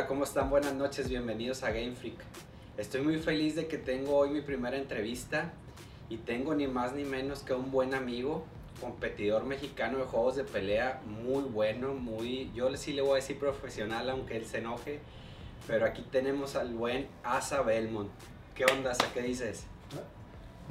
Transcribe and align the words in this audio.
Hola, 0.00 0.08
¿cómo 0.08 0.24
están? 0.24 0.48
Buenas 0.48 0.72
noches, 0.72 1.10
bienvenidos 1.10 1.62
a 1.62 1.72
Game 1.72 1.92
Freak. 1.92 2.16
Estoy 2.78 3.02
muy 3.02 3.18
feliz 3.18 3.54
de 3.54 3.66
que 3.66 3.76
tengo 3.76 4.16
hoy 4.16 4.30
mi 4.30 4.40
primera 4.40 4.78
entrevista 4.78 5.52
y 6.08 6.16
tengo 6.16 6.54
ni 6.54 6.66
más 6.66 6.94
ni 6.94 7.04
menos 7.04 7.42
que 7.42 7.52
un 7.52 7.70
buen 7.70 7.92
amigo, 7.92 8.46
competidor 8.80 9.44
mexicano 9.44 9.98
de 9.98 10.04
juegos 10.04 10.36
de 10.36 10.44
pelea, 10.44 11.02
muy 11.04 11.42
bueno, 11.42 11.92
muy, 11.92 12.50
yo 12.54 12.74
sí 12.78 12.94
le 12.94 13.02
voy 13.02 13.10
a 13.10 13.14
decir 13.16 13.38
profesional, 13.38 14.08
aunque 14.08 14.38
él 14.38 14.46
se 14.46 14.60
enoje, 14.60 15.00
pero 15.66 15.84
aquí 15.84 16.00
tenemos 16.10 16.56
al 16.56 16.72
buen 16.72 17.06
Asa 17.22 17.60
Belmont. 17.60 18.08
¿Qué 18.54 18.64
onda, 18.64 18.92
Asa? 18.92 19.04
¿Qué 19.12 19.20
dices? 19.20 19.66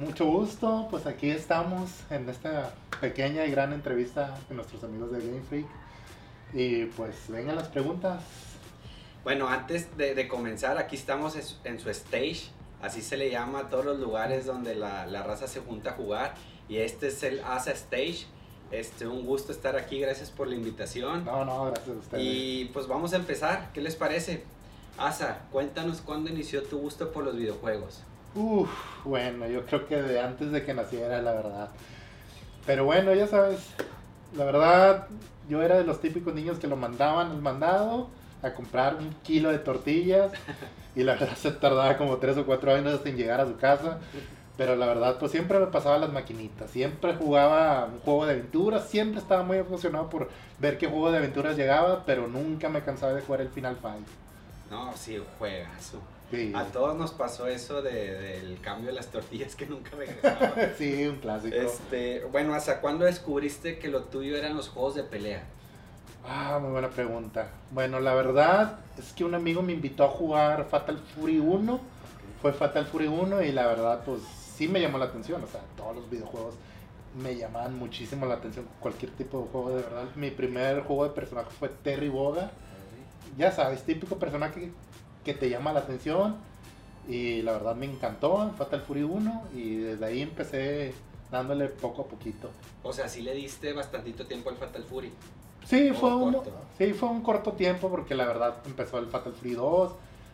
Mucho 0.00 0.26
gusto, 0.26 0.88
pues 0.90 1.06
aquí 1.06 1.30
estamos 1.30 2.00
en 2.10 2.28
esta 2.28 2.74
pequeña 3.00 3.46
y 3.46 3.52
gran 3.52 3.72
entrevista 3.72 4.36
con 4.48 4.56
nuestros 4.56 4.82
amigos 4.82 5.12
de 5.12 5.20
Game 5.20 5.42
Freak. 5.48 5.66
Y 6.52 6.86
pues 6.86 7.28
vengan 7.28 7.54
las 7.54 7.68
preguntas. 7.68 8.49
Bueno, 9.24 9.48
antes 9.48 9.96
de, 9.96 10.14
de 10.14 10.28
comenzar, 10.28 10.78
aquí 10.78 10.96
estamos 10.96 11.36
en 11.64 11.78
su- 11.78 11.90
stage, 11.90 12.50
así 12.82 13.02
se 13.02 13.16
le 13.16 13.30
llama 13.30 13.60
a 13.60 13.68
todos 13.68 13.84
los 13.84 13.98
lugares 13.98 14.46
donde 14.46 14.74
la, 14.74 15.06
la 15.06 15.22
raza 15.22 15.46
se 15.46 15.60
junta 15.60 15.90
a 15.90 15.92
jugar. 15.94 16.34
Y 16.68 16.78
este 16.78 17.08
es 17.08 17.22
el 17.22 17.40
Asa 17.44 17.72
Stage. 17.72 18.26
Este, 18.70 19.06
un 19.06 19.26
gusto 19.26 19.50
estar 19.50 19.76
aquí, 19.76 19.98
gracias 20.00 20.30
por 20.30 20.46
la 20.46 20.54
invitación. 20.54 21.24
No, 21.24 21.44
no, 21.44 21.66
gracias 21.66 21.88
a 21.96 21.98
ustedes. 21.98 22.24
Y 22.24 22.70
pues 22.72 22.86
vamos 22.86 23.12
a 23.12 23.16
empezar, 23.16 23.70
¿qué 23.74 23.80
les 23.80 23.96
parece? 23.96 24.44
Asa, 24.96 25.40
cuéntanos 25.50 26.00
cuándo 26.00 26.30
inició 26.30 26.62
tu 26.62 26.78
gusto 26.78 27.10
por 27.10 27.24
los 27.24 27.36
videojuegos. 27.36 28.02
Uf, 28.36 28.70
bueno, 29.04 29.48
yo 29.48 29.66
creo 29.66 29.88
que 29.88 30.00
de 30.00 30.20
antes 30.20 30.52
de 30.52 30.64
que 30.64 30.72
naciera, 30.72 31.20
la 31.20 31.32
verdad. 31.32 31.70
Pero 32.64 32.84
bueno, 32.84 33.12
ya 33.12 33.26
sabes, 33.26 33.58
la 34.36 34.44
verdad, 34.44 35.08
yo 35.48 35.62
era 35.62 35.76
de 35.76 35.84
los 35.84 36.00
típicos 36.00 36.32
niños 36.32 36.58
que 36.60 36.68
lo 36.68 36.76
mandaban 36.76 37.32
al 37.32 37.42
mandado 37.42 38.08
a 38.42 38.52
comprar 38.54 38.96
un 38.96 39.12
kilo 39.22 39.50
de 39.50 39.58
tortillas 39.58 40.32
y 40.96 41.02
la 41.02 41.14
verdad 41.14 41.36
se 41.40 41.50
tardaba 41.52 41.96
como 41.96 42.16
tres 42.18 42.36
o 42.36 42.46
cuatro 42.46 42.74
años 42.74 43.00
en 43.04 43.16
llegar 43.16 43.40
a 43.40 43.46
su 43.46 43.56
casa. 43.56 43.98
Pero 44.56 44.76
la 44.76 44.84
verdad, 44.86 45.16
pues 45.18 45.32
siempre 45.32 45.58
me 45.58 45.68
pasaba 45.68 45.96
las 45.96 46.12
maquinitas, 46.12 46.70
siempre 46.70 47.14
jugaba 47.14 47.86
un 47.86 47.98
juego 48.00 48.26
de 48.26 48.32
aventuras, 48.34 48.88
siempre 48.90 49.18
estaba 49.18 49.42
muy 49.42 49.56
emocionado 49.56 50.10
por 50.10 50.28
ver 50.58 50.76
qué 50.76 50.86
juego 50.86 51.10
de 51.10 51.16
aventuras 51.16 51.56
llegaba, 51.56 52.04
pero 52.04 52.26
nunca 52.28 52.68
me 52.68 52.82
cansaba 52.82 53.14
de 53.14 53.22
jugar 53.22 53.40
el 53.40 53.48
Final 53.48 53.76
Fight. 53.76 54.06
No, 54.70 54.94
sí, 54.94 55.18
juegazo. 55.38 56.00
Sí, 56.30 56.52
A 56.54 56.64
todos 56.64 56.94
nos 56.96 57.10
pasó 57.12 57.46
eso 57.48 57.80
de- 57.80 58.12
del 58.20 58.60
cambio 58.60 58.88
de 58.88 58.92
las 58.96 59.06
tortillas 59.06 59.56
que 59.56 59.64
nunca 59.66 59.90
regresaba. 59.96 60.52
sí 60.78 61.06
un 61.06 61.16
clásico. 61.16 61.56
este, 61.56 62.24
bueno, 62.30 62.52
¿hasta 62.54 62.80
cuándo 62.82 63.06
descubriste 63.06 63.78
que 63.78 63.88
lo 63.88 64.02
tuyo 64.04 64.36
eran 64.36 64.54
los 64.56 64.68
juegos 64.68 64.94
de 64.94 65.04
pelea? 65.04 65.42
Ah, 66.26 66.58
muy 66.60 66.70
buena 66.70 66.90
pregunta. 66.90 67.50
Bueno, 67.70 67.98
la 68.00 68.14
verdad 68.14 68.78
es 68.98 69.12
que 69.12 69.24
un 69.24 69.34
amigo 69.34 69.62
me 69.62 69.72
invitó 69.72 70.04
a 70.04 70.08
jugar 70.08 70.66
Fatal 70.66 70.98
Fury 70.98 71.38
1. 71.38 71.80
Fue 72.42 72.52
Fatal 72.52 72.86
Fury 72.86 73.06
1 73.06 73.42
y 73.42 73.52
la 73.52 73.66
verdad, 73.66 74.02
pues 74.04 74.20
sí 74.54 74.68
me 74.68 74.80
llamó 74.80 74.98
la 74.98 75.06
atención. 75.06 75.42
O 75.42 75.46
sea, 75.46 75.60
todos 75.76 75.96
los 75.96 76.10
videojuegos 76.10 76.54
me 77.20 77.36
llamaban 77.36 77.78
muchísimo 77.78 78.26
la 78.26 78.34
atención. 78.34 78.66
Cualquier 78.80 79.12
tipo 79.12 79.40
de 79.40 79.48
juego, 79.48 79.70
de 79.70 79.82
verdad. 79.82 80.04
Mi 80.14 80.30
primer 80.30 80.82
juego 80.82 81.04
de 81.04 81.10
personaje 81.10 81.50
fue 81.58 81.68
Terry 81.68 82.08
Boga. 82.08 82.50
Ya 83.36 83.50
sabes, 83.50 83.82
típico 83.82 84.16
personaje 84.16 84.70
que 85.24 85.34
te 85.34 85.48
llama 85.48 85.72
la 85.72 85.80
atención. 85.80 86.36
Y 87.08 87.42
la 87.42 87.52
verdad 87.52 87.74
me 87.74 87.86
encantó 87.86 88.42
en 88.42 88.54
Fatal 88.54 88.82
Fury 88.82 89.02
1. 89.02 89.42
Y 89.54 89.76
desde 89.76 90.04
ahí 90.04 90.20
empecé 90.20 90.92
dándole 91.30 91.68
poco 91.68 92.02
a 92.02 92.06
poquito. 92.06 92.50
O 92.82 92.92
sea, 92.92 93.08
sí 93.08 93.22
le 93.22 93.34
diste 93.34 93.72
bastantito 93.72 94.26
tiempo 94.26 94.50
al 94.50 94.56
Fatal 94.56 94.84
Fury. 94.84 95.12
Sí, 95.70 95.90
¿O 95.90 95.94
fue 95.94 96.12
un, 96.16 96.32
corto? 96.32 96.52
sí, 96.76 96.92
fue 96.94 97.08
un 97.08 97.22
corto 97.22 97.52
tiempo 97.52 97.88
porque 97.88 98.16
la 98.16 98.26
verdad 98.26 98.56
empezó 98.66 98.98
el 98.98 99.06
Fatal 99.06 99.32
Fury 99.32 99.52
2, 99.52 99.92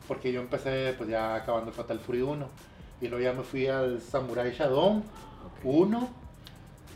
porque 0.09 0.33
yo 0.33 0.41
empecé 0.41 0.95
pues 0.97 1.11
ya 1.11 1.35
acabando 1.35 1.69
el 1.69 1.77
Fatal 1.77 2.01
Fury 2.01 2.23
1 2.23 2.49
y 3.03 3.09
luego 3.09 3.23
ya 3.23 3.35
me 3.35 3.43
fui 3.43 3.67
al 3.67 4.01
Samurai 4.01 4.51
Shodown 4.53 5.05
1 5.63 6.09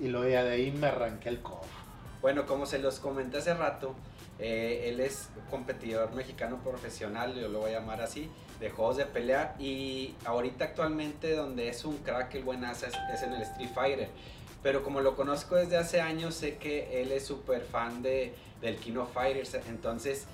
y 0.00 0.08
luego 0.08 0.26
ya 0.26 0.42
de 0.42 0.52
ahí 0.52 0.70
me 0.70 0.86
arranqué 0.86 1.28
el 1.28 1.42
KOF. 1.42 1.66
Bueno, 2.22 2.46
como 2.46 2.64
se 2.64 2.78
los 2.78 2.98
comenté 2.98 3.36
hace 3.36 3.52
rato, 3.52 3.94
eh, 4.38 4.86
él 4.86 5.00
es 5.00 5.28
competidor 5.50 6.14
mexicano 6.14 6.56
profesional, 6.64 7.34
yo 7.34 7.48
lo 7.48 7.60
voy 7.60 7.72
a 7.72 7.80
llamar 7.80 8.00
así, 8.00 8.30
de 8.58 8.70
juegos 8.70 8.96
de 8.96 9.04
pelea. 9.04 9.54
Y 9.58 10.14
ahorita 10.24 10.64
actualmente 10.64 11.34
donde 11.34 11.68
es 11.68 11.84
un 11.84 11.98
crack 11.98 12.34
el 12.36 12.44
buen 12.44 12.64
Asa 12.64 12.86
es, 12.86 12.94
es 13.12 13.22
en 13.22 13.34
el 13.34 13.42
Street 13.42 13.70
Fighter. 13.74 14.08
Pero 14.62 14.82
como 14.82 15.00
lo 15.00 15.16
conozco 15.16 15.56
desde 15.56 15.76
hace 15.76 16.00
años, 16.00 16.34
sé 16.34 16.56
que 16.56 17.02
él 17.02 17.12
es 17.12 17.24
súper 17.24 17.62
fan 17.62 18.02
de, 18.02 18.34
del 18.60 18.76
King 18.76 18.96
of 18.96 19.12
Fighters. 19.12 19.54
Entonces, 19.68 20.26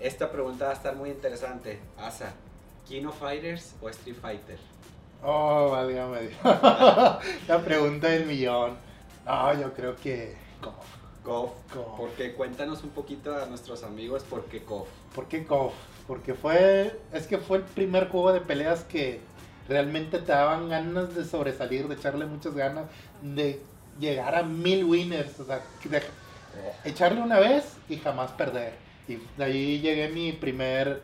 esta 0.00 0.30
pregunta 0.30 0.66
va 0.66 0.70
a 0.72 0.74
estar 0.74 0.96
muy 0.96 1.10
interesante. 1.10 1.78
Asa, 1.98 2.32
¿King 2.86 3.06
of 3.06 3.18
Fighters 3.18 3.74
o 3.80 3.88
Street 3.88 4.16
Fighter? 4.20 4.58
Oh, 5.22 5.70
válgame 5.70 6.22
Dios. 6.22 6.38
la 7.48 7.62
pregunta 7.64 8.08
del 8.08 8.26
millón. 8.26 8.76
No, 9.26 9.54
yo 9.54 9.72
creo 9.74 9.96
que 9.96 10.34
KOF. 10.60 10.74
KOF. 11.22 11.50
KOF. 11.72 11.98
Porque 11.98 12.32
cuéntanos 12.34 12.82
un 12.82 12.90
poquito 12.90 13.34
a 13.36 13.46
nuestros 13.46 13.82
amigos 13.82 14.24
por 14.24 14.44
qué 14.46 14.62
KOF. 14.62 14.88
¿Por 15.14 15.26
qué 15.26 15.44
KOF? 15.44 15.74
Porque 16.06 16.34
fue, 16.34 16.98
es 17.12 17.26
que 17.26 17.38
fue 17.38 17.58
el 17.58 17.64
primer 17.64 18.08
juego 18.08 18.32
de 18.32 18.40
peleas 18.40 18.84
que 18.84 19.20
realmente 19.68 20.18
te 20.18 20.32
daban 20.32 20.68
ganas 20.68 21.14
de 21.14 21.24
sobresalir, 21.24 21.86
de 21.86 21.94
echarle 21.94 22.26
muchas 22.26 22.54
ganas, 22.54 22.86
de 23.22 23.62
llegar 24.00 24.34
a 24.34 24.42
mil 24.42 24.84
winners, 24.84 25.38
o 25.38 25.44
sea, 25.44 25.62
de 25.84 26.02
echarle 26.84 27.20
una 27.20 27.38
vez 27.38 27.76
y 27.88 27.96
jamás 27.96 28.32
perder. 28.32 28.74
Y 29.06 29.18
de 29.36 29.44
ahí 29.44 29.80
llegué 29.80 30.08
mi 30.08 30.32
primer, 30.32 31.02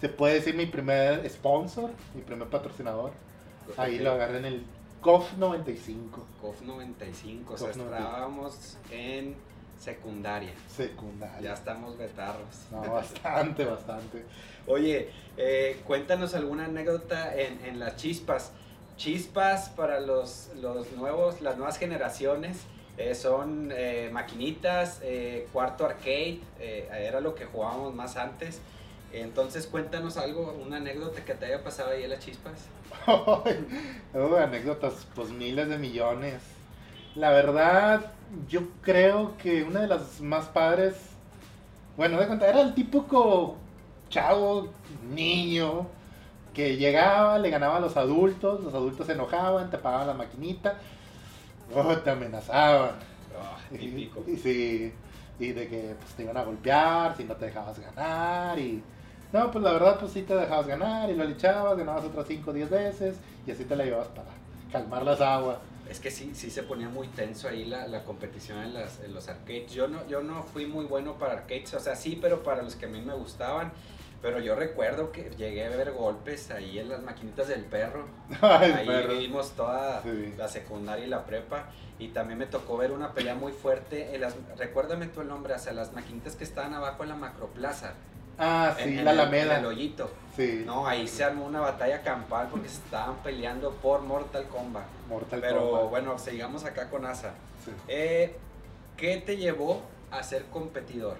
se 0.00 0.08
puede 0.08 0.34
decir 0.34 0.54
mi 0.54 0.66
primer 0.66 1.28
sponsor, 1.28 1.90
mi 2.14 2.22
primer 2.22 2.48
patrocinador. 2.48 3.12
Ahí 3.76 3.98
lo 3.98 4.12
agarré 4.12 4.38
en 4.38 4.44
el 4.44 4.66
KOF 5.00 5.36
95, 5.36 6.26
COF 6.40 6.62
95, 6.62 7.54
o 7.54 7.58
sea, 7.58 7.68
COF 7.68 7.76
95. 7.76 8.06
estábamos 8.06 8.78
en 8.90 9.34
secundaria. 9.78 10.52
secundaria. 10.68 11.40
Ya 11.40 11.54
estamos 11.54 11.98
betarros. 11.98 12.66
No, 12.70 12.80
bastante, 12.80 13.64
bastante. 13.64 14.24
Oye, 14.66 15.10
eh, 15.36 15.80
cuéntanos 15.86 16.34
alguna 16.34 16.66
anécdota 16.66 17.34
en, 17.36 17.64
en 17.64 17.78
las 17.78 17.96
chispas. 17.96 18.52
Chispas 18.96 19.68
para 19.70 20.00
los, 20.00 20.50
los 20.60 20.90
nuevos, 20.92 21.40
las 21.40 21.56
nuevas 21.56 21.78
generaciones. 21.78 22.58
eh, 22.98 23.14
son 23.14 23.70
eh, 23.74 24.08
maquinitas, 24.12 25.00
eh, 25.02 25.46
cuarto 25.52 25.84
arcade, 25.84 26.40
era 26.58 27.20
lo 27.20 27.34
que 27.34 27.44
jugábamos 27.44 27.94
más 27.94 28.16
antes. 28.16 28.60
Entonces 29.12 29.66
cuéntanos 29.66 30.16
algo, 30.16 30.56
una 30.64 30.78
anécdota 30.78 31.24
que 31.24 31.34
te 31.34 31.46
haya 31.46 31.62
pasado 31.62 31.90
ahí 31.90 32.04
en 32.04 32.10
las 32.10 32.20
chispas. 32.20 32.66
Oh, 33.06 34.36
anécdotas, 34.36 35.06
pues 35.14 35.30
miles 35.30 35.68
de 35.68 35.78
millones. 35.78 36.40
La 37.14 37.30
verdad, 37.30 38.12
yo 38.48 38.62
creo 38.82 39.36
que 39.38 39.62
una 39.62 39.80
de 39.80 39.86
las 39.88 40.20
más 40.20 40.46
padres, 40.46 40.94
bueno, 41.96 42.18
de 42.18 42.26
cuenta, 42.26 42.48
era 42.48 42.60
el 42.60 42.74
típico 42.74 43.56
chavo, 44.10 44.68
niño, 45.14 45.86
que 46.56 46.76
llegaba, 46.78 47.38
le 47.38 47.50
ganaba 47.50 47.76
a 47.76 47.80
los 47.80 47.96
adultos, 47.98 48.64
los 48.64 48.72
adultos 48.72 49.06
se 49.06 49.12
enojaban, 49.12 49.70
te 49.70 49.76
pagaban 49.76 50.06
la 50.06 50.14
maquinita, 50.14 50.78
oh, 51.74 51.94
te 51.98 52.10
amenazaban. 52.10 52.92
Ah, 53.38 53.58
Y- 53.70 53.76
típico. 53.78 54.24
Y, 54.26 54.36
sí, 54.38 54.92
y 55.38 55.52
de 55.52 55.68
que 55.68 55.94
pues, 56.00 56.14
te 56.14 56.22
iban 56.22 56.38
a 56.38 56.44
golpear 56.44 57.14
si 57.14 57.24
no 57.24 57.34
te 57.36 57.44
dejabas 57.44 57.78
ganar. 57.78 58.58
Y 58.58 58.82
no, 59.34 59.50
pues 59.50 59.62
la 59.62 59.72
verdad, 59.72 59.98
pues 60.00 60.12
sí 60.12 60.22
te 60.22 60.34
dejabas 60.34 60.66
ganar 60.66 61.10
y 61.10 61.14
lo 61.14 61.24
echabas, 61.24 61.76
ganabas 61.76 62.04
otras 62.04 62.26
5 62.26 62.50
o 62.50 62.54
10 62.54 62.70
veces 62.70 63.16
y 63.46 63.50
así 63.50 63.64
te 63.64 63.76
la 63.76 63.84
llevabas 63.84 64.08
para 64.08 64.30
calmar 64.72 65.02
las 65.04 65.20
aguas. 65.20 65.58
Es 65.90 66.00
que 66.00 66.10
sí, 66.10 66.32
sí 66.34 66.50
se 66.50 66.62
ponía 66.62 66.88
muy 66.88 67.06
tenso 67.08 67.48
ahí 67.48 67.64
la, 67.66 67.86
la 67.86 68.02
competición 68.02 68.58
en, 68.60 68.72
las, 68.74 68.98
en 69.04 69.12
los 69.14 69.28
arcades. 69.28 69.70
Yo 69.72 69.86
no, 69.88 70.04
yo 70.08 70.22
no 70.22 70.42
fui 70.42 70.66
muy 70.66 70.86
bueno 70.86 71.14
para 71.18 71.34
arcades, 71.34 71.74
o 71.74 71.80
sea, 71.80 71.94
sí, 71.94 72.18
pero 72.20 72.42
para 72.42 72.62
los 72.62 72.74
que 72.76 72.86
a 72.86 72.88
mí 72.88 73.00
me 73.02 73.12
gustaban. 73.14 73.72
Pero 74.22 74.40
yo 74.40 74.54
recuerdo 74.56 75.12
que 75.12 75.30
llegué 75.36 75.66
a 75.66 75.70
ver 75.70 75.92
golpes 75.92 76.50
ahí 76.50 76.78
en 76.78 76.88
las 76.88 77.02
maquinitas 77.02 77.48
del 77.48 77.64
perro. 77.64 78.06
Ay, 78.40 78.72
ahí 78.72 78.86
perro. 78.86 79.12
vivimos 79.12 79.50
toda 79.52 80.02
Sí. 80.02 80.34
la 80.36 80.48
secundaria 80.48 81.04
y 81.04 81.08
la 81.08 81.24
prepa. 81.24 81.66
Y 81.98 82.08
también 82.08 82.38
me 82.38 82.46
tocó 82.46 82.76
ver 82.76 82.92
una 82.92 83.12
pelea 83.12 83.34
muy 83.34 83.52
fuerte. 83.52 84.14
En 84.14 84.20
las, 84.22 84.34
recuérdame 84.58 85.06
tú 85.06 85.20
el 85.20 85.28
nombre, 85.28 85.54
o 85.54 85.58
sea, 85.58 85.72
las 85.72 85.92
maquinitas 85.92 86.34
que 86.36 86.44
estaban 86.44 86.74
abajo 86.74 87.02
en 87.04 87.10
la 87.10 87.14
macroplaza. 87.16 87.92
Ah, 88.38 88.74
sí, 88.76 88.82
en, 88.84 88.98
en 88.98 89.04
la 89.06 89.12
el- 89.12 89.20
Alameda. 89.20 89.54
En 89.54 89.60
el 89.60 89.66
hoyito. 89.66 90.10
Sí, 90.36 90.62
No, 90.66 90.86
ahí 90.86 91.08
se 91.08 91.24
armó 91.24 91.46
una 91.46 91.60
batalla 91.60 92.02
campal 92.02 92.48
porque 92.50 92.68
se 92.68 92.76
estaban 92.76 93.16
peleando 93.22 93.70
por 93.76 94.02
Mortal 94.02 94.46
Kombat. 94.48 94.84
Mortal 95.08 95.40
Pero 95.40 95.70
Kombat. 95.70 95.90
bueno, 95.90 96.18
sigamos 96.18 96.64
acá 96.64 96.90
con 96.90 97.06
Asa. 97.06 97.32
Sí. 97.64 97.70
Eh, 97.88 98.36
¿Qué 98.98 99.16
te 99.24 99.36
llevó 99.38 99.82
a 100.10 100.22
ser 100.22 100.44
competidor? 100.46 101.16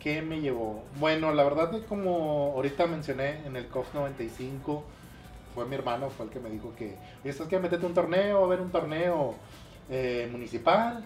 ¿Qué 0.00 0.22
me 0.22 0.40
llevó? 0.40 0.84
Bueno, 0.98 1.32
la 1.32 1.42
verdad 1.44 1.74
es 1.74 1.84
como 1.84 2.52
ahorita 2.54 2.86
mencioné 2.86 3.44
en 3.46 3.56
el 3.56 3.66
COF 3.68 3.94
95, 3.94 4.84
fue 5.54 5.66
mi 5.66 5.74
hermano, 5.74 6.08
fue 6.10 6.26
el 6.26 6.32
que 6.32 6.38
me 6.38 6.50
dijo 6.50 6.72
que, 6.76 6.96
¿estás 7.24 7.48
que 7.48 7.58
metete 7.58 7.84
un 7.84 7.94
torneo, 7.94 8.44
a 8.44 8.46
ver 8.46 8.60
un 8.60 8.70
torneo 8.70 9.34
eh, 9.90 10.28
municipal? 10.30 11.04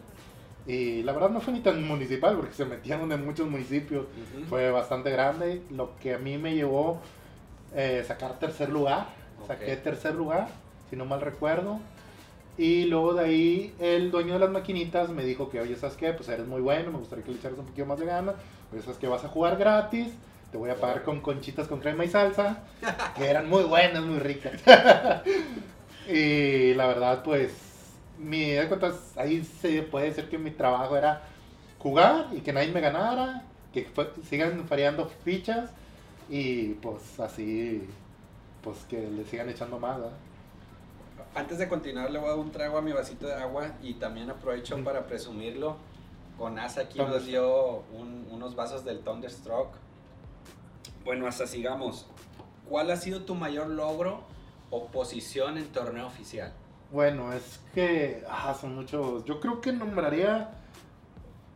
Y 0.67 1.03
la 1.03 1.13
verdad 1.13 1.31
no 1.31 1.41
fue 1.41 1.55
ni 1.55 1.61
tan 1.61 1.87
municipal 1.87 2.37
porque 2.37 2.55
se 2.55 2.65
metieron 2.65 3.11
en 3.11 3.25
muchos 3.25 3.49
municipios. 3.49 4.07
Fue 4.49 4.71
bastante 4.71 5.11
grande. 5.11 5.63
Lo 5.71 5.97
que 5.99 6.15
a 6.15 6.19
mí 6.19 6.39
me 6.39 6.55
llevó 6.55 7.01
eh, 7.75 8.05
sacar 8.07 8.39
tercer 8.39 8.69
lugar. 8.69 9.09
Ok. 9.41 9.49
Saqué 9.49 9.77
tercer 9.77 10.15
lugar, 10.15 10.49
si 10.89 10.97
no 10.97 11.05
mal 11.05 11.21
recuerdo. 11.21 11.81
Y 12.59 12.85
luego 12.85 13.15
de 13.15 13.25
ahí 13.25 13.75
el 13.81 14.11
dueño 14.11 14.35
de 14.35 14.41
las 14.41 14.51
maquinitas 14.51 15.09
me 15.09 15.25
dijo 15.25 15.51
que, 15.51 15.61
oye, 15.61 15.75
¿sabes 15.77 15.97
qué? 15.97 16.13
Pues 16.13 16.29
eres 16.29 16.47
muy 16.47 16.61
bueno, 16.61 16.93
me 16.93 16.99
gustaría 16.99 17.25
que 17.25 17.33
le 17.33 17.39
echaras 17.39 17.59
un 17.59 17.67
poquito 17.67 17.87
más 17.87 17.99
de 17.99 18.07
ganas. 18.07 18.35
Oye, 18.73 18.83
¿sabes 18.83 18.99
qué? 18.99 19.07
Vas 19.07 19.25
a 19.25 19.29
jugar 19.29 19.57
gratis. 19.57 20.09
Te 20.51 20.59
voy 20.59 20.71
a 20.71 20.77
pagar 20.77 21.03
con 21.03 21.21
conchitas 21.21 21.67
con 21.67 21.81
crema 21.81 22.05
y 22.05 22.09
salsa, 22.09 22.59
que 23.17 23.25
eran 23.27 23.49
muy 23.49 23.63
buenas, 23.65 24.03
muy 24.03 24.19
ricas. 24.19 24.61
y 26.09 26.75
la 26.75 26.87
verdad, 26.87 27.23
pues, 27.23 27.53
mi, 28.19 28.51
de 28.51 28.69
cuentas, 28.69 28.95
ahí 29.17 29.43
se 29.45 29.83
puede 29.83 30.07
decir 30.07 30.29
que 30.29 30.37
mi 30.39 30.51
trabajo 30.51 30.97
era 30.97 31.23
jugar 31.79 32.27
y 32.33 32.41
que 32.41 32.53
nadie 32.53 32.71
me 32.71 32.81
ganara, 32.81 33.45
que 33.73 33.89
sigan 34.29 34.67
variando 34.69 35.09
fichas 35.25 35.71
y 36.29 36.75
pues 36.75 37.19
así, 37.19 37.89
pues 38.63 38.77
que 38.89 39.01
le 39.11 39.25
sigan 39.25 39.49
echando 39.49 39.79
más. 39.79 39.97
¿verdad? 39.97 40.13
Antes 41.35 41.59
de 41.59 41.67
continuar, 41.69 42.11
le 42.11 42.19
voy 42.19 42.27
a 42.29 42.31
dar 42.33 42.39
un 42.39 42.53
trago 42.53 42.77
a 42.77 42.83
mi 42.83 42.93
vasito 42.93 43.27
de 43.27 43.35
agua 43.35 43.69
y 43.83 43.95
también 43.95 44.29
aprovecho 44.31 44.77
Mm. 44.77 44.85
para 44.85 45.07
presumirlo. 45.07 45.77
Con 46.39 46.59
Asa 46.59 46.83
aquí 46.83 46.99
nos 46.99 47.25
dio 47.27 47.83
un- 47.95 48.27
unos 48.43 48.57
vasos 48.57 48.85
del 48.85 49.01
Thunderstruck. 49.01 49.69
Bueno, 51.05 51.29
hasta 51.29 51.47
sigamos. 51.47 52.07
¿Cuál 52.69 52.91
ha 52.91 52.97
sido 52.97 53.23
tu 53.23 53.37
mayor 53.37 53.69
logro 53.69 54.25
o 54.71 54.87
posición 54.87 55.59
en 55.59 55.67
torneo 55.67 56.07
oficial? 56.09 56.53
Bueno, 56.91 57.33
es 57.33 57.61
que 57.73 58.25
ah, 58.29 58.57
son 58.61 58.75
muchos. 58.75 59.25
Yo 59.25 59.39
creo 59.39 59.61
que 59.61 59.73
nombraría 59.73 60.51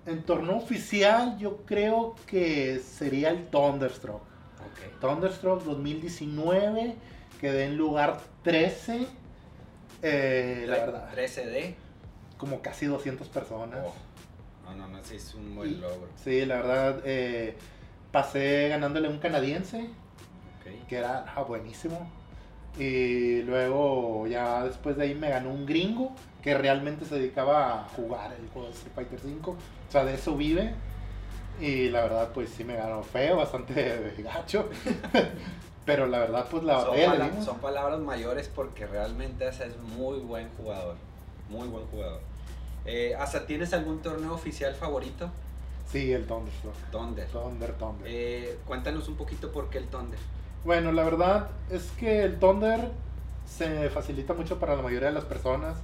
en 0.06 0.22
torneo 0.22 0.56
oficial, 0.56 1.36
yo 1.38 1.58
creo 1.66 2.14
que 2.26 2.78
sería 2.78 3.30
el 3.30 3.48
Thunderstruck. 3.48 4.22
Ok. 4.22 5.00
Thunderstruck 5.00 5.64
2019, 5.64 6.94
quedé 7.40 7.64
en 7.64 7.76
lugar 7.76 8.20
13. 8.44 9.08
eh, 10.02 10.64
la 10.68 10.76
verdad, 10.76 11.10
13D. 11.16 11.74
como 12.36 12.60
casi 12.62 12.86
200 12.86 13.28
personas. 13.28 13.80
Oh, 13.84 13.92
No, 14.66 14.74
no, 14.74 14.88
no, 14.88 15.02
sí 15.04 15.16
es 15.16 15.34
un 15.34 15.54
buen 15.54 15.70
Y- 15.70 15.74
logro. 15.76 16.08
Sí, 16.22 16.44
la 16.44 16.56
verdad, 16.56 17.00
eh, 17.04 17.56
pasé 18.12 18.68
ganándole 18.68 19.08
a 19.08 19.10
un 19.10 19.18
canadiense, 19.18 19.80
Ok. 20.60 20.86
que 20.88 20.96
era 20.96 21.24
ah, 21.34 21.42
buenísimo. 21.42 22.10
Y 22.78 23.42
luego 23.42 24.26
ya 24.26 24.64
después 24.64 24.96
de 24.96 25.04
ahí 25.04 25.14
me 25.14 25.30
ganó 25.30 25.50
un 25.50 25.64
gringo 25.64 26.12
que 26.42 26.56
realmente 26.56 27.04
se 27.06 27.14
dedicaba 27.16 27.80
a 27.80 27.84
jugar 27.88 28.32
el 28.38 28.48
juego 28.50 28.68
de 28.68 28.74
Street 28.74 28.92
Fighter 28.94 29.18
5. 29.20 29.50
O 29.52 29.56
sea, 29.92 30.04
de 30.04 30.14
eso 30.14 30.36
vive. 30.36 30.74
Y 31.60 31.88
la 31.88 32.02
verdad, 32.02 32.30
pues 32.34 32.50
sí 32.50 32.64
me 32.64 32.76
ganó 32.76 33.02
feo, 33.02 33.36
bastante 33.36 34.14
gacho. 34.18 34.68
Pero 35.86 36.06
la 36.06 36.18
verdad, 36.18 36.46
pues 36.50 36.64
la 36.64 36.80
son, 36.80 36.90
batalla 36.90 37.10
pala- 37.30 37.42
son 37.42 37.58
palabras 37.60 38.00
mayores 38.00 38.50
porque 38.54 38.86
realmente 38.86 39.46
Asa 39.46 39.64
es 39.64 39.76
muy 39.78 40.18
buen 40.18 40.48
jugador. 40.56 40.96
Muy 41.48 41.68
buen 41.68 41.86
jugador. 41.86 42.20
Eh, 42.86 43.14
Asa, 43.18 43.46
¿tienes 43.46 43.72
algún 43.72 44.00
torneo 44.00 44.32
oficial 44.32 44.74
favorito? 44.74 45.30
Sí, 45.90 46.12
el 46.12 46.26
Thunderstruck. 46.26 46.74
Thunder. 46.90 47.26
Thunder, 47.28 47.72
Thunder. 47.74 48.06
Eh, 48.06 48.58
cuéntanos 48.66 49.08
un 49.08 49.16
poquito 49.16 49.52
por 49.52 49.70
qué 49.70 49.78
el 49.78 49.86
Thunder. 49.86 50.18
Bueno, 50.64 50.92
la 50.92 51.04
verdad 51.04 51.48
es 51.70 51.90
que 51.98 52.24
el 52.24 52.38
Thunder 52.38 52.90
se 53.48 53.88
facilita 53.90 54.34
mucho 54.34 54.58
para 54.58 54.74
la 54.74 54.82
mayoría 54.82 55.08
de 55.08 55.14
las 55.14 55.24
personas, 55.24 55.76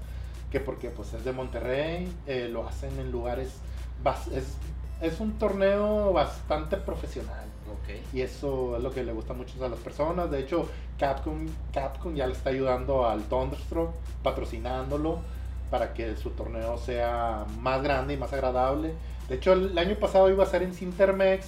que 0.51 0.61
porque 0.61 0.91
pues 0.91 1.13
es 1.15 1.25
de 1.25 1.33
Monterrey, 1.33 2.13
eh, 2.27 2.49
lo 2.51 2.67
hacen 2.67 2.99
en 2.99 3.13
lugares, 3.13 3.49
es, 4.33 4.57
es 5.01 5.21
un 5.21 5.39
torneo 5.39 6.13
bastante 6.13 6.77
profesional. 6.77 7.45
Ok. 7.71 8.15
Y 8.15 8.21
eso 8.21 8.77
es 8.77 8.83
lo 8.83 8.93
que 8.93 9.05
le 9.05 9.13
gusta 9.13 9.35
mucho 9.35 9.65
a 9.65 9.69
las 9.69 9.79
personas. 9.79 10.31
De 10.31 10.41
hecho, 10.41 10.69
Capcom, 10.99 11.47
Capcom 11.73 12.15
ya 12.15 12.27
le 12.27 12.33
está 12.33 12.51
ayudando 12.51 13.07
al 13.07 13.23
Thunderstruck, 13.23 13.93
patrocinándolo 14.23 15.21
para 15.73 15.95
que 15.95 16.17
su 16.17 16.31
torneo 16.33 16.77
sea 16.77 17.47
más 17.59 17.83
grande 17.83 18.13
y 18.13 18.17
más 18.19 18.31
agradable. 18.35 18.93
De 19.31 19.37
hecho, 19.37 19.55
el 19.55 19.77
año 19.79 19.97
pasado 19.97 20.29
iba 20.29 20.45
a 20.45 20.47
ser 20.47 20.63
en 20.63 20.75
Cintermex, 20.75 21.47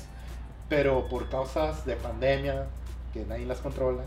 pero 0.70 1.06
por 1.10 1.28
causas 1.28 1.84
de 1.84 1.94
pandemia, 1.96 2.64
que 3.12 3.26
nadie 3.26 3.44
las 3.44 3.58
controla, 3.58 4.02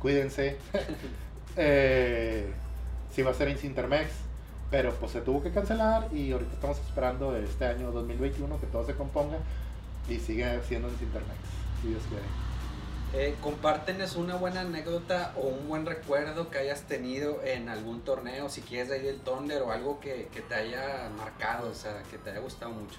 cuídense, 0.00 0.58
eh, 1.56 2.52
sí 3.12 3.22
va 3.22 3.32
a 3.32 3.34
ser 3.34 3.48
en 3.48 3.58
Cintermex, 3.58 4.10
pero 4.70 4.94
pues 4.94 5.10
se 5.10 5.20
tuvo 5.20 5.42
que 5.42 5.50
cancelar 5.50 6.06
y 6.14 6.30
ahorita 6.30 6.54
estamos 6.54 6.78
esperando 6.78 7.36
este 7.36 7.64
año 7.64 7.90
2021 7.90 8.60
que 8.60 8.66
todo 8.68 8.86
se 8.86 8.94
componga 8.94 9.38
y 10.08 10.20
sigue 10.20 10.60
siendo 10.68 10.86
en 10.86 10.94
Cintermex, 10.94 11.40
si 11.82 11.88
Dios 11.88 12.02
quiere. 12.08 12.51
Eh, 13.14 13.34
compártenos 13.42 14.16
una 14.16 14.36
buena 14.36 14.62
anécdota 14.62 15.34
o 15.36 15.48
un 15.48 15.68
buen 15.68 15.84
recuerdo 15.84 16.48
que 16.48 16.56
hayas 16.56 16.84
tenido 16.84 17.42
en 17.44 17.68
algún 17.68 18.00
torneo, 18.00 18.48
si 18.48 18.62
quieres 18.62 18.88
de 18.88 18.94
ahí 18.94 19.02
del 19.02 19.20
Thunder 19.20 19.60
o 19.60 19.70
algo 19.70 20.00
que, 20.00 20.30
te 20.48 20.54
haya 20.54 21.10
marcado, 21.18 21.70
o 21.70 21.74
sea, 21.74 22.02
que 22.10 22.16
te 22.16 22.30
haya 22.30 22.40
gustado 22.40 22.72
mucho. 22.72 22.98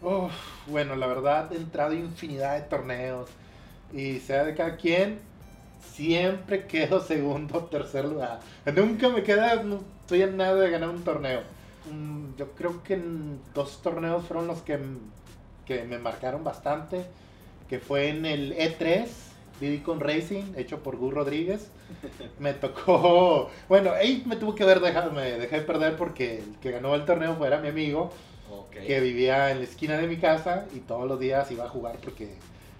Uf, 0.00 0.32
bueno, 0.66 0.96
la 0.96 1.06
verdad 1.06 1.52
he 1.52 1.56
entrado 1.56 1.92
en 1.92 2.06
infinidad 2.06 2.54
de 2.54 2.62
torneos 2.62 3.28
y 3.92 4.20
sea 4.20 4.44
de 4.44 4.54
cada 4.54 4.76
quien, 4.78 5.20
siempre 5.94 6.66
quedo 6.66 7.02
segundo 7.02 7.58
o 7.58 7.64
tercer 7.64 8.06
lugar. 8.06 8.40
Nunca 8.74 9.10
me 9.10 9.22
queda, 9.22 9.62
no 9.62 9.84
estoy 10.00 10.22
en 10.22 10.38
nada 10.38 10.54
de 10.54 10.70
ganar 10.70 10.88
un 10.88 11.04
torneo. 11.04 11.42
Mm, 11.92 12.36
Yo 12.38 12.52
creo 12.52 12.82
que 12.82 12.98
dos 13.52 13.82
torneos 13.82 14.24
fueron 14.24 14.46
los 14.46 14.62
que, 14.62 14.78
que 15.66 15.84
me 15.84 15.98
marcaron 15.98 16.42
bastante, 16.42 17.04
que 17.70 17.78
fue 17.78 18.08
en 18.08 18.26
el 18.26 18.56
E3, 18.56 19.06
Con 19.84 20.00
Racing, 20.00 20.54
hecho 20.56 20.82
por 20.82 20.96
Gus 20.96 21.14
Rodríguez. 21.14 21.70
Me 22.40 22.52
tocó, 22.52 23.48
bueno, 23.68 23.92
ahí 23.92 24.24
me 24.26 24.34
tuvo 24.34 24.56
que 24.56 24.64
haber 24.64 24.80
dejado, 24.80 25.12
me 25.12 25.22
dejé 25.22 25.60
de 25.60 25.62
perder 25.62 25.96
porque 25.96 26.38
el 26.38 26.56
que 26.60 26.72
ganó 26.72 26.96
el 26.96 27.04
torneo 27.04 27.36
fue 27.36 27.46
era 27.46 27.60
mi 27.60 27.68
amigo 27.68 28.10
que 28.72 29.00
vivía 29.00 29.52
en 29.52 29.58
la 29.58 29.64
esquina 29.64 29.96
de 29.96 30.08
mi 30.08 30.16
casa 30.16 30.66
y 30.74 30.80
todos 30.80 31.06
los 31.06 31.20
días 31.20 31.48
iba 31.52 31.64
a 31.64 31.68
jugar 31.68 31.98
porque 32.02 32.34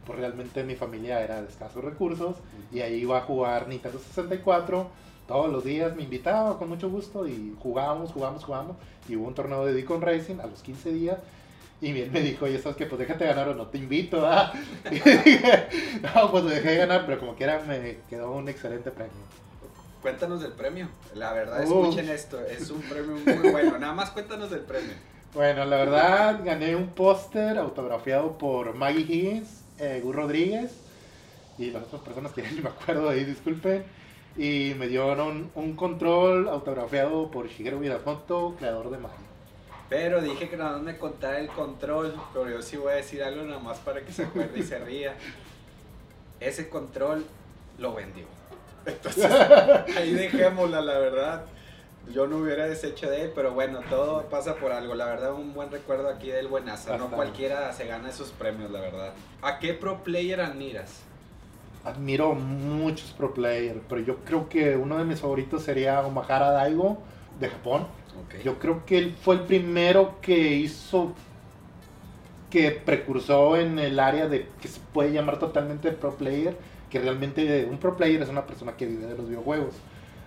pues, 0.05 0.19
realmente 0.19 0.65
mi 0.65 0.75
familia 0.75 1.23
era 1.23 1.41
de 1.41 1.49
escasos 1.49 1.85
recursos 1.85 2.37
y 2.73 2.81
ahí 2.81 2.95
iba 2.95 3.19
a 3.19 3.21
jugar 3.21 3.69
Nintendo 3.69 3.99
64 3.99 4.89
todos 5.29 5.53
los 5.53 5.63
días 5.63 5.95
me 5.95 6.03
invitaba 6.03 6.59
con 6.59 6.69
mucho 6.69 6.91
gusto 6.91 7.29
y 7.29 7.55
jugábamos, 7.63 8.11
jugábamos, 8.11 8.43
jugábamos 8.45 8.77
y 9.09 9.15
hubo 9.15 9.29
un 9.29 9.35
torneo 9.35 9.65
de 9.65 9.73
Deacon 9.73 10.01
Racing 10.01 10.41
a 10.41 10.47
los 10.47 10.63
15 10.63 10.93
días 10.93 11.19
y 11.81 11.93
bien 11.93 12.13
me 12.13 12.21
dijo, 12.21 12.45
oye, 12.45 12.59
¿sabes 12.59 12.77
qué? 12.77 12.87
Pues 12.87 12.99
déjate 12.99 13.27
ganar 13.27 13.49
o 13.49 13.55
no 13.55 13.69
te 13.69 13.79
invito, 13.79 14.27
¿ah? 14.27 14.53
Y 14.91 14.97
dije, 14.97 15.69
no, 16.03 16.31
pues 16.31 16.45
dejé 16.45 16.71
de 16.73 16.77
ganar, 16.77 17.07
pero 17.07 17.19
como 17.19 17.35
quiera 17.35 17.63
me 17.67 17.99
quedó 18.09 18.33
un 18.33 18.49
excelente 18.49 18.91
premio. 18.91 19.15
Cuéntanos 20.03 20.41
del 20.41 20.53
premio. 20.53 20.89
La 21.15 21.33
verdad, 21.33 21.63
Uf. 21.65 21.85
escuchen 21.87 22.09
esto, 22.09 22.41
es 22.41 22.71
un 22.71 22.81
premio 22.83 23.17
muy 23.25 23.51
bueno. 23.51 23.79
Nada 23.79 23.93
más 23.93 24.11
cuéntanos 24.11 24.51
del 24.51 24.61
premio. 24.61 24.93
Bueno, 25.35 25.65
la 25.65 25.77
verdad 25.77 26.41
gané 26.45 26.75
un 26.75 26.89
póster 26.89 27.57
autografiado 27.57 28.37
por 28.37 28.75
Maggie 28.75 29.03
Higgins, 29.03 29.63
eh, 29.79 30.01
Gus 30.03 30.15
Rodríguez 30.15 30.73
y 31.57 31.71
las 31.71 31.85
otras 31.85 32.03
personas 32.03 32.33
que 32.33 32.43
ni 32.51 32.61
me 32.61 32.71
acuerdo 32.71 33.09
de 33.09 33.21
ahí, 33.21 33.25
disculpen. 33.25 33.85
Y 34.37 34.75
me 34.79 34.89
dieron 34.89 35.51
un 35.55 35.77
control 35.77 36.49
autografiado 36.49 37.31
por 37.31 37.49
Shigeru 37.49 37.79
Miyamoto, 37.79 38.55
creador 38.59 38.91
de 38.91 38.99
Mario. 38.99 39.30
Pero 39.91 40.23
dije 40.23 40.49
que 40.49 40.57
nada 40.57 40.75
más 40.75 40.83
me 40.83 40.97
contara 40.97 41.41
el 41.41 41.49
control, 41.49 42.15
pero 42.33 42.49
yo 42.49 42.63
sí 42.63 42.77
voy 42.77 42.93
a 42.93 42.97
decir 42.97 43.25
algo 43.25 43.43
nada 43.43 43.59
más 43.59 43.79
para 43.79 44.03
que 44.03 44.13
se 44.13 44.23
acuerde 44.23 44.61
y 44.61 44.63
se 44.63 44.79
ría. 44.79 45.17
Ese 46.39 46.71
control 46.71 47.27
lo 47.77 47.93
vendió. 47.93 48.25
Entonces, 48.87 49.29
ahí 49.97 50.13
dejémosla, 50.13 50.81
la 50.81 50.99
verdad. 50.99 51.45
Yo 52.15 52.27
no 52.29 52.39
hubiera 52.39 52.67
deshecho 52.67 53.11
de 53.11 53.25
él, 53.25 53.33
pero 53.35 53.53
bueno, 53.53 53.81
todo 53.91 54.23
pasa 54.31 54.55
por 54.55 54.73
algo. 54.73 54.95
La 54.95 55.07
verdad, 55.07 55.35
un 55.35 55.53
buen 55.53 55.71
recuerdo 55.73 56.09
aquí 56.09 56.31
del 56.31 56.47
buenazo. 56.47 56.97
No 56.97 57.11
cualquiera 57.11 57.73
se 57.73 57.87
gana 57.87 58.09
esos 58.11 58.31
premios, 58.31 58.71
la 58.71 58.81
verdad. 58.81 59.13
¿A 59.43 59.59
qué 59.59 59.75
pro 59.75 60.05
player 60.05 60.41
admiras? 60.41 61.03
Admiro 61.85 62.35
muchos 62.35 63.11
pro 63.11 63.35
players, 63.35 63.81
pero 63.89 64.01
yo 64.01 64.19
creo 64.19 64.49
que 64.49 64.77
uno 64.77 64.99
de 64.99 65.05
mis 65.05 65.21
favoritos 65.21 65.65
sería 65.65 66.01
Omahara 66.01 66.51
Daigo 66.53 66.99
de 67.41 67.49
Japón. 67.49 67.87
Ok. 68.25 68.43
Yo 68.45 68.59
creo 68.59 68.85
que 68.85 68.99
él 68.99 69.15
fue 69.21 69.37
el 69.37 69.43
primero 69.43 70.17
que 70.21 70.55
hizo, 70.55 71.13
que 72.51 72.71
precursó 72.71 73.57
en 73.57 73.79
el 73.79 73.99
área 74.01 74.29
de 74.29 74.49
que 74.61 74.69
se 74.69 74.81
puede 74.93 75.13
llamar 75.13 75.39
totalmente 75.39 75.93
pro 75.93 76.15
player, 76.15 76.57
que 76.91 76.99
realmente 76.99 77.67
un 77.71 77.79
pro 77.79 77.97
player 77.97 78.23
es 78.23 78.29
una 78.29 78.47
persona 78.47 78.77
que 78.77 78.87
vive 78.87 79.07
de 79.07 79.17
los 79.17 79.29
videojuegos. 79.29 79.75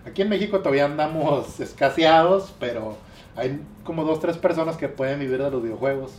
Aquí 0.06 0.22
en 0.22 0.28
México 0.28 0.58
todavía 0.58 0.84
andamos 0.84 1.60
escaseados, 1.60 2.54
pero 2.58 2.96
hay 3.36 3.60
como 3.84 4.04
dos, 4.04 4.20
tres 4.20 4.36
personas 4.38 4.76
que 4.76 4.88
pueden 4.88 5.20
vivir 5.20 5.42
de 5.42 5.50
los 5.50 5.62
videojuegos. 5.62 6.12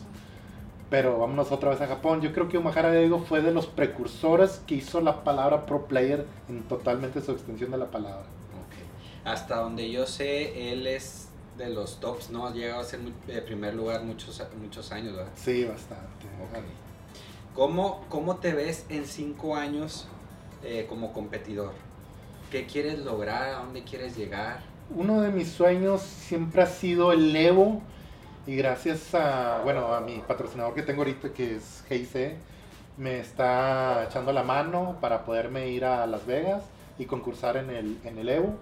Pero 0.90 1.18
vámonos 1.18 1.52
otra 1.52 1.72
vez 1.72 1.82
a 1.82 1.88
Japón. 1.88 2.22
Yo 2.22 2.32
creo 2.32 2.48
que 2.48 2.58
Umahara 2.58 2.90
Daigo 2.90 3.20
fue 3.20 3.42
de 3.42 3.52
los 3.52 3.66
precursores 3.66 4.62
que 4.68 4.76
hizo 4.76 5.02
la 5.02 5.24
palabra 5.24 5.66
pro 5.66 5.88
player 5.88 6.26
en 6.48 6.62
totalmente 6.64 7.22
su 7.22 7.32
extensión 7.32 7.72
de 7.72 7.78
la 7.78 7.90
palabra. 7.90 8.26
Hasta 9.24 9.56
donde 9.58 9.90
yo 9.90 10.06
sé, 10.06 10.72
él 10.72 10.86
es 10.86 11.30
de 11.58 11.70
los 11.70 12.00
tops, 12.00 12.30
¿no? 12.30 12.48
Ha 12.48 12.54
llegado 12.54 12.82
a 12.82 12.84
ser 12.84 13.00
de 13.00 13.42
primer 13.42 13.74
lugar 13.74 14.04
muchos, 14.04 14.42
muchos 14.62 14.92
años, 14.92 15.16
¿verdad? 15.16 15.32
Sí, 15.36 15.64
bastante. 15.64 16.06
¿Cómo, 17.54 18.06
¿Cómo, 18.10 18.38
te 18.38 18.54
ves 18.54 18.86
en 18.90 19.06
cinco 19.06 19.56
años 19.56 20.08
eh, 20.64 20.86
como 20.90 21.14
competidor? 21.14 21.72
¿Qué 22.52 22.66
quieres 22.66 23.00
lograr? 23.00 23.56
¿A 23.56 23.60
dónde 23.60 23.84
quieres 23.84 24.18
llegar? 24.18 24.60
Uno 24.94 25.22
de 25.22 25.32
mis 25.32 25.50
sueños 25.50 26.02
siempre 26.02 26.62
ha 26.62 26.68
sido 26.68 27.12
el 27.12 27.36
Evo 27.36 27.82
y 28.46 28.56
gracias 28.56 29.16
a, 29.16 29.62
bueno, 29.64 29.94
a 29.94 30.02
mi 30.02 30.20
patrocinador 30.20 30.76
que 30.76 30.84
tengo 30.84 31.02
ahorita 31.02 31.34
que 31.34 31.56
es 31.56 31.84
GIC, 31.90 32.36
me 32.98 33.20
está 33.20 34.06
echando 34.06 34.32
la 34.32 34.44
mano 34.44 34.98
para 35.02 35.26
poderme 35.26 35.70
ir 35.70 35.86
a 35.86 36.06
Las 36.06 36.26
Vegas 36.26 36.64
y 37.00 37.06
concursar 37.06 37.58
en 37.58 37.70
el, 37.70 37.98
en 38.04 38.18
el 38.20 38.30
Evo. 38.30 38.56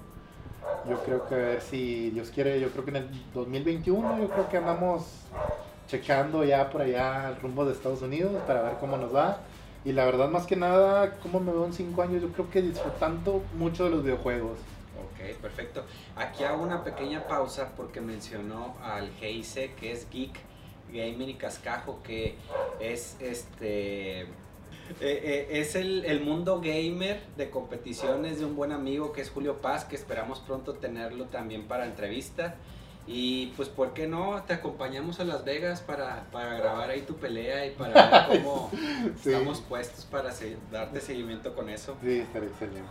Yo 0.90 1.02
creo 1.04 1.28
que 1.28 1.62
si 1.62 2.10
Dios 2.10 2.30
quiere, 2.30 2.60
yo 2.60 2.70
creo 2.70 2.84
que 2.84 2.92
en 2.92 2.98
el 2.98 3.10
2021, 3.34 4.20
yo 4.20 4.30
creo 4.30 4.50
que 4.50 4.58
andamos 4.58 5.06
checando 5.88 6.44
ya 6.44 6.70
por 6.70 6.82
allá 6.82 7.30
el 7.30 7.36
rumbo 7.38 7.66
de 7.66 7.74
Estados 7.74 8.02
Unidos 8.02 8.32
para 8.48 8.62
ver 8.64 8.74
cómo 8.80 8.98
nos 8.98 9.14
va. 9.16 9.40
Y 9.86 9.92
la 9.92 10.06
verdad, 10.06 10.30
más 10.30 10.46
que 10.46 10.56
nada, 10.56 11.20
como 11.20 11.40
me 11.40 11.52
veo 11.52 11.66
en 11.66 11.74
5 11.74 12.02
años, 12.02 12.22
yo 12.22 12.30
creo 12.30 12.50
que 12.50 12.62
disfrutando 12.62 13.44
mucho 13.58 13.86
de 13.86 13.90
los 13.92 14.04
videojuegos. 14.04 14.58
Ok, 14.98 15.42
perfecto. 15.42 15.84
Aquí 16.16 16.44
hago 16.44 16.64
una 16.64 16.84
pequeña 16.84 17.28
pausa 17.28 17.72
porque 17.76 18.00
mencionó 18.00 18.76
al 18.82 19.10
GIC, 19.12 19.76
que 19.76 19.92
es 19.92 20.10
Geek 20.10 20.40
Gaming 20.94 21.30
y 21.30 21.34
Cascajo, 21.36 22.00
que 22.04 22.36
es 22.80 23.18
este 23.20 24.28
eh, 25.00 25.48
eh, 25.52 25.60
es 25.60 25.76
el, 25.76 26.22
mundo 26.22 26.62
gamer 26.62 27.22
de 27.38 27.50
competiciones 27.50 28.40
de 28.40 28.46
un 28.46 28.56
buen 28.56 28.72
amigo 28.72 29.12
que 29.12 29.22
es 29.22 29.30
Julio 29.30 29.58
Paz, 29.62 29.86
que 29.86 29.96
esperamos 29.96 30.40
pronto 30.40 30.74
tenerlo 30.74 31.26
también 31.26 31.68
para 31.68 31.86
entrevista. 31.86 32.56
Y 33.06 33.48
pues, 33.58 33.68
¿por 33.68 33.94
qué 33.94 34.08
no? 34.08 34.42
Te 34.44 34.54
acompañamos 34.54 35.20
a 35.20 35.26
Las 35.26 35.44
Vegas 35.44 35.82
para, 35.82 36.26
grabar 36.32 36.90
ahí 36.90 37.02
tu 37.02 37.16
pelea 37.16 37.66
y 37.66 37.72
para 37.72 38.28
ver 38.28 38.28
cómo 38.44 38.72
estamos 39.14 39.60
puestos 39.62 40.06
para 40.06 40.30
darte 40.72 41.02
seguimiento 41.02 41.54
con 41.54 41.70
eso. 41.70 41.98
Sí, 42.02 42.20
estaría 42.20 42.50
excelente. 42.50 42.82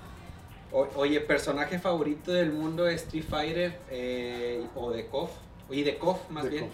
oye, 0.70 1.20
¿personaje 1.20 1.78
favorito 1.78 2.30
del 2.30 2.52
mundo 2.52 2.84
de 2.84 2.94
Street 2.94 3.24
Fighter 3.24 3.78
eh, 3.90 4.66
o 4.74 4.90
de 4.90 5.06
KOF? 5.06 5.30
Y 5.70 5.82
de 5.82 5.96
KOF 5.96 6.28
más 6.30 6.48
bien. 6.50 6.68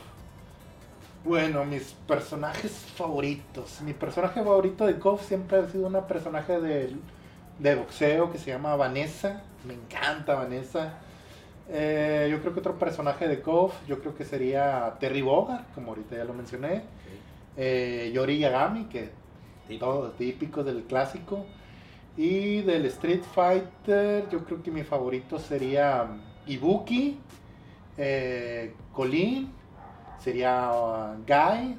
Bueno, 1.24 1.64
mis 1.64 1.94
personajes 2.06 2.72
favoritos. 2.94 3.80
Mi 3.82 3.92
personaje 3.92 4.42
favorito 4.42 4.86
de 4.86 4.98
KOF 4.98 5.26
siempre 5.26 5.58
ha 5.58 5.66
sido 5.68 5.86
una 5.86 6.06
personaje 6.06 6.60
de, 6.60 6.96
de 7.58 7.74
boxeo 7.74 8.30
que 8.30 8.38
se 8.38 8.50
llama 8.50 8.76
Vanessa. 8.76 9.42
Me 9.66 9.74
encanta 9.74 10.34
Vanessa. 10.34 10.94
Eh, 11.68 12.28
yo 12.30 12.40
creo 12.40 12.54
que 12.54 12.60
otro 12.60 12.78
personaje 12.78 13.28
de 13.28 13.42
KOF, 13.42 13.74
yo 13.86 14.00
creo 14.00 14.14
que 14.14 14.24
sería 14.24 14.96
Terry 15.00 15.22
Bogard, 15.22 15.64
como 15.74 15.90
ahorita 15.90 16.16
ya 16.16 16.24
lo 16.24 16.34
mencioné. 16.34 16.82
Eh, 17.56 18.10
Yori 18.14 18.38
Yagami, 18.38 18.84
que 18.84 19.10
todos 19.78 20.16
típicos 20.16 20.64
del 20.64 20.84
clásico. 20.84 21.44
Y 22.16 22.62
del 22.62 22.86
Street 22.86 23.22
Fighter, 23.22 24.28
yo 24.30 24.44
creo 24.44 24.62
que 24.62 24.70
mi 24.70 24.82
favorito 24.82 25.38
sería 25.38 26.06
Ibuki, 26.46 27.18
eh, 27.96 28.74
Colin 28.92 29.57
sería 30.22 30.70
uh, 30.72 31.16
Guy 31.26 31.76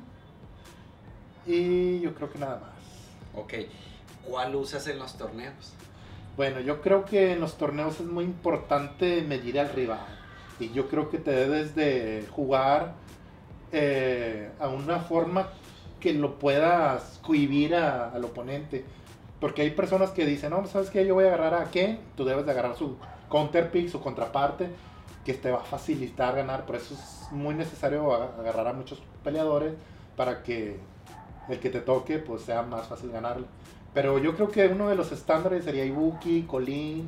y 1.45 1.99
yo 2.01 2.13
creo 2.13 2.31
que 2.31 2.39
nada 2.39 2.59
más. 2.59 3.43
Ok, 3.43 3.53
¿cuál 4.23 4.55
usas 4.55 4.87
en 4.87 4.99
los 4.99 5.17
torneos? 5.17 5.73
Bueno, 6.37 6.59
yo 6.61 6.81
creo 6.81 7.05
que 7.05 7.33
en 7.33 7.39
los 7.39 7.57
torneos 7.57 7.99
es 7.99 8.05
muy 8.05 8.23
importante 8.23 9.21
medir 9.21 9.59
al 9.59 9.69
rival 9.69 10.05
y 10.59 10.71
yo 10.71 10.87
creo 10.87 11.09
que 11.09 11.17
te 11.17 11.31
debes 11.31 11.75
de 11.75 12.25
jugar 12.31 12.93
eh, 13.71 14.49
a 14.59 14.67
una 14.69 14.99
forma 14.99 15.49
que 15.99 16.13
lo 16.13 16.39
puedas 16.39 17.19
cohibir 17.21 17.75
al 17.75 18.23
oponente. 18.23 18.85
Porque 19.39 19.61
hay 19.61 19.71
personas 19.71 20.11
que 20.11 20.25
dicen, 20.25 20.49
no, 20.49 20.65
¿sabes 20.67 20.89
qué? 20.89 21.05
Yo 21.05 21.15
voy 21.15 21.25
a 21.25 21.27
agarrar 21.27 21.53
a 21.53 21.71
Ken, 21.71 21.99
tú 22.17 22.25
debes 22.25 22.45
de 22.45 22.51
agarrar 22.51 22.75
su 22.75 22.97
counterpick, 23.29 23.87
su 23.87 24.01
contraparte, 24.01 24.69
que 25.25 25.33
te 25.33 25.51
va 25.51 25.59
a 25.59 25.63
facilitar 25.63 26.35
ganar. 26.35 26.65
Por 26.65 26.75
eso 26.75 26.93
es 26.93 27.31
muy 27.31 27.55
necesario 27.55 28.13
agarrar 28.13 28.67
a 28.67 28.73
muchos 28.73 29.01
peleadores 29.23 29.73
para 30.15 30.43
que 30.43 30.77
el 31.49 31.59
que 31.59 31.69
te 31.69 31.81
toque 31.81 32.19
pues 32.19 32.43
sea 32.43 32.61
más 32.63 32.87
fácil 32.87 33.11
ganarle. 33.11 33.45
Pero 33.93 34.19
yo 34.19 34.35
creo 34.35 34.49
que 34.49 34.67
uno 34.67 34.89
de 34.89 34.95
los 34.95 35.11
estándares 35.11 35.63
sería 35.63 35.85
Ibuki, 35.85 36.43
Colin. 36.43 37.07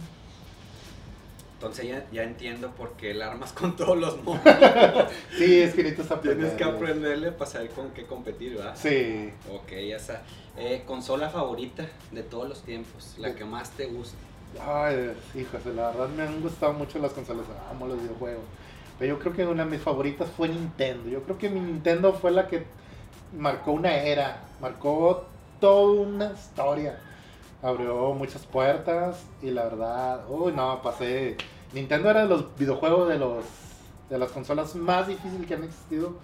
Entonces 1.54 1.86
ya, 1.86 2.06
ya 2.12 2.24
entiendo 2.24 2.72
por 2.72 2.94
qué 2.94 3.12
el 3.12 3.22
armas 3.22 3.54
con 3.54 3.76
todos 3.76 3.96
los 3.96 4.24
monos. 4.24 4.42
sí, 5.38 5.62
es 5.62 5.76
que 5.76 5.84
necesitas 5.84 6.10
aprender. 6.10 6.38
Tienes 6.38 6.54
que 6.58 6.64
aprenderle 6.64 7.32
para 7.32 7.52
saber 7.52 7.70
con 7.70 7.92
qué 7.92 8.08
competir, 8.08 8.56
¿verdad? 8.56 8.76
Sí. 8.76 9.32
Ok, 9.54 9.70
ya 9.88 9.98
está. 9.98 10.24
Eh, 10.58 10.82
consola 10.88 11.30
favorita 11.30 11.88
de 12.12 12.24
todos 12.24 12.50
los 12.50 12.64
tiempos, 12.64 13.14
la 13.20 13.36
que 13.36 13.46
más 13.46 13.70
te 13.72 13.86
gusta. 13.86 14.18
Ay, 14.60 15.14
hijos, 15.36 15.66
la 15.68 15.92
verdad 15.92 16.10
me 16.10 16.24
han 16.24 16.42
gustado 16.42 16.74
mucho 16.74 17.00
las 17.00 17.14
consolas, 17.14 17.46
amo 17.70 17.88
los 17.88 18.02
videojuegos. 18.02 18.44
Pero 19.00 19.16
yo 19.16 19.20
creo 19.20 19.34
que 19.34 19.46
una 19.48 19.66
de 19.66 19.72
mis 19.72 19.82
favoritas 19.82 20.30
fue 20.30 20.50
Nintendo. 20.50 21.10
Yo 21.10 21.24
creo 21.24 21.38
que 21.38 21.50
mi 21.50 21.60
Nintendo 21.60 22.14
fue 22.14 22.32
la 22.32 22.48
que 22.48 22.66
marcó 23.38 23.72
una 23.72 23.96
era, 23.96 24.44
marcó 24.60 25.26
toda 25.60 26.02
una 26.02 26.32
historia. 26.34 27.00
Abrió 27.64 28.14
muchas 28.14 28.46
puertas 28.46 29.24
y 29.42 29.52
la 29.52 29.64
verdad, 29.64 30.26
uy, 30.30 30.52
no, 30.52 30.82
pasé. 30.82 31.38
Nintendo 31.74 32.10
era 32.10 32.24
de 32.24 32.28
los 32.28 32.56
videojuegos 32.58 33.08
de 33.08 33.18
los 33.18 33.46
de 34.10 34.18
las 34.18 34.32
consolas 34.32 34.76
más 34.76 35.08
difíciles 35.08 35.48
que 35.48 35.54
han 35.54 35.64
existido. 35.64 36.16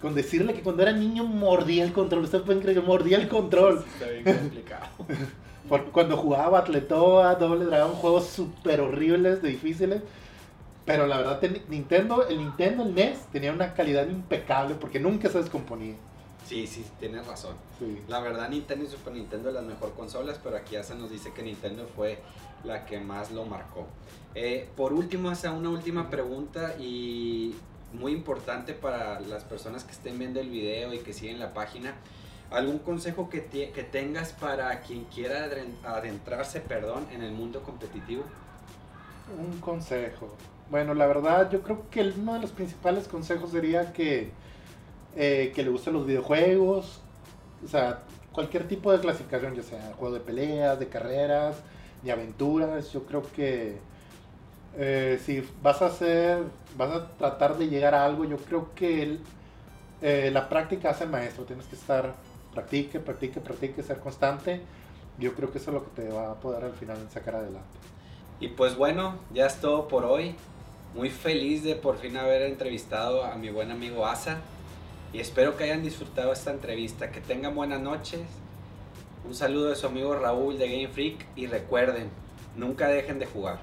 Con 0.00 0.14
decirle 0.14 0.54
que 0.54 0.62
cuando 0.62 0.82
era 0.82 0.92
niño 0.92 1.24
mordía 1.24 1.84
el 1.84 1.92
control. 1.92 2.24
Usted 2.24 2.42
pueden 2.42 2.62
creer 2.62 2.80
que 2.80 2.86
mordía 2.86 3.18
el 3.18 3.28
control. 3.28 3.84
Está 3.94 4.10
bien 4.10 4.24
complicado. 4.24 4.86
cuando 5.92 6.16
jugaba 6.16 6.58
Atletoa, 6.60 7.34
Doble 7.34 7.66
Dragon, 7.66 7.92
juegos 7.92 8.26
súper 8.26 8.80
horribles, 8.80 9.42
difíciles. 9.42 10.02
Pero 10.84 11.06
la 11.06 11.18
verdad, 11.18 11.42
Nintendo, 11.68 12.26
el 12.28 12.38
Nintendo, 12.38 12.84
el 12.84 12.94
NES, 12.94 13.26
tenía 13.32 13.52
una 13.52 13.74
calidad 13.74 14.06
impecable 14.08 14.76
porque 14.76 15.00
nunca 15.00 15.28
se 15.28 15.38
descomponía. 15.38 15.96
Sí, 16.46 16.68
sí, 16.68 16.86
tienes 17.00 17.26
razón. 17.26 17.56
La 18.06 18.20
verdad, 18.20 18.48
Nintendo 18.48 18.84
y 18.84 18.88
Super 18.88 19.12
Nintendo 19.12 19.50
las 19.50 19.64
mejor 19.64 19.94
consolas, 19.94 20.38
pero 20.42 20.56
aquí 20.56 20.74
ya 20.74 20.84
se 20.84 20.94
nos 20.94 21.10
dice 21.10 21.32
que 21.32 21.42
Nintendo 21.42 21.88
fue 21.96 22.20
la 22.62 22.86
que 22.86 23.00
más 23.00 23.32
lo 23.32 23.44
marcó. 23.44 23.86
Eh, 24.36 24.68
por 24.76 24.92
último, 24.92 25.28
hace 25.28 25.48
una 25.48 25.70
última 25.70 26.08
pregunta 26.08 26.76
y 26.78 27.56
muy 27.92 28.12
importante 28.12 28.74
para 28.74 29.18
las 29.20 29.42
personas 29.42 29.82
que 29.82 29.90
estén 29.90 30.20
viendo 30.20 30.38
el 30.38 30.48
video 30.48 30.94
y 30.94 30.98
que 30.98 31.12
siguen 31.12 31.40
la 31.40 31.52
página. 31.52 31.94
¿Algún 32.50 32.78
consejo 32.78 33.28
que, 33.28 33.44
que 33.44 33.82
tengas 33.82 34.32
para 34.32 34.80
quien 34.80 35.04
quiera 35.04 35.48
adentrarse 35.84 36.60
perdón, 36.60 37.06
en 37.12 37.22
el 37.22 37.32
mundo 37.32 37.62
competitivo? 37.62 38.22
Un 39.36 39.58
consejo. 39.60 40.34
Bueno, 40.70 40.94
la 40.94 41.06
verdad, 41.06 41.50
yo 41.50 41.62
creo 41.62 41.88
que 41.90 42.02
uno 42.16 42.34
de 42.34 42.40
los 42.40 42.50
principales 42.50 43.08
consejos 43.08 43.50
sería 43.50 43.92
que, 43.92 44.30
eh, 45.16 45.52
que 45.54 45.62
le 45.62 45.70
gusten 45.70 45.92
los 45.94 46.06
videojuegos, 46.06 47.00
o 47.64 47.68
sea, 47.68 48.00
cualquier 48.32 48.68
tipo 48.68 48.92
de 48.92 49.00
clasificación, 49.00 49.54
ya 49.54 49.62
sea 49.62 49.92
juego 49.96 50.14
de 50.14 50.20
peleas, 50.20 50.78
de 50.78 50.88
carreras, 50.88 51.56
de 52.02 52.12
aventuras. 52.12 52.92
Yo 52.92 53.04
creo 53.04 53.22
que 53.34 53.78
eh, 54.76 55.20
si 55.24 55.42
vas 55.62 55.82
a 55.82 55.86
hacer, 55.86 56.42
vas 56.76 56.90
a 56.90 57.08
tratar 57.16 57.56
de 57.56 57.68
llegar 57.68 57.94
a 57.94 58.04
algo, 58.04 58.24
yo 58.24 58.36
creo 58.36 58.74
que 58.74 59.18
eh, 60.02 60.30
la 60.32 60.48
práctica 60.48 60.90
hace 60.90 61.06
maestro. 61.06 61.44
Tienes 61.44 61.66
que 61.66 61.76
estar 61.76 62.14
practique, 62.56 62.98
practique, 63.00 63.40
practique, 63.40 63.82
ser 63.82 64.00
constante. 64.00 64.62
Yo 65.18 65.34
creo 65.34 65.52
que 65.52 65.58
eso 65.58 65.70
es 65.70 65.74
lo 65.74 65.84
que 65.84 66.02
te 66.02 66.08
va 66.08 66.30
a 66.30 66.34
poder 66.36 66.64
al 66.64 66.72
final 66.72 66.96
sacar 67.12 67.34
adelante. 67.34 67.78
Y 68.40 68.48
pues 68.48 68.76
bueno, 68.76 69.16
ya 69.34 69.46
es 69.46 69.60
todo 69.60 69.88
por 69.88 70.04
hoy. 70.04 70.34
Muy 70.94 71.10
feliz 71.10 71.62
de 71.62 71.76
por 71.76 71.98
fin 71.98 72.16
haber 72.16 72.42
entrevistado 72.42 73.24
a 73.24 73.34
mi 73.36 73.50
buen 73.50 73.70
amigo 73.70 74.06
Asa. 74.06 74.38
Y 75.12 75.20
espero 75.20 75.56
que 75.56 75.64
hayan 75.64 75.82
disfrutado 75.82 76.32
esta 76.32 76.50
entrevista. 76.50 77.10
Que 77.10 77.20
tengan 77.20 77.54
buenas 77.54 77.80
noches. 77.80 78.22
Un 79.26 79.34
saludo 79.34 79.68
de 79.68 79.76
su 79.76 79.86
amigo 79.86 80.14
Raúl 80.14 80.58
de 80.58 80.68
Game 80.68 80.88
Freak. 80.88 81.26
Y 81.36 81.46
recuerden, 81.48 82.08
nunca 82.56 82.88
dejen 82.88 83.18
de 83.18 83.26
jugar. 83.26 83.58